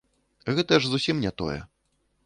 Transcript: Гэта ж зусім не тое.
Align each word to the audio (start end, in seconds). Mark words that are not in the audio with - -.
Гэта 0.59 0.79
ж 0.85 0.91
зусім 0.95 1.23
не 1.27 1.31
тое. 1.43 1.59